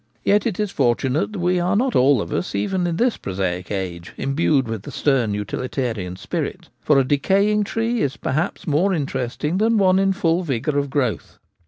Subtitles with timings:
[0.23, 3.69] Yet it is fortunate that we are not all of us, even in this prosaic
[3.69, 9.43] age, imbued with the stern utilitarian spirit; for a decaying tree is perhaps more interest
[9.43, 11.37] ing than one in full vigour of growth.